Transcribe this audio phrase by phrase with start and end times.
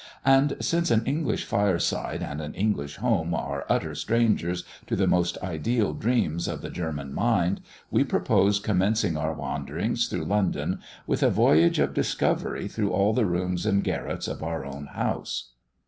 [0.25, 5.37] And since an English fireside and an English home are utter strangers to the most
[5.43, 11.29] ideal dreams of the German mind, we propose commencing our Wanderings through London with a
[11.29, 15.51] voyage of discovery through all the rooms and garrets of our own house.